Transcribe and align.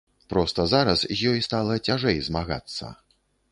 Проста 0.33 0.63
зараз 0.71 1.03
з 1.03 1.19
ёй 1.33 1.43
стала 1.49 1.77
цяжэй 1.91 2.17
змагацца. 2.31 2.93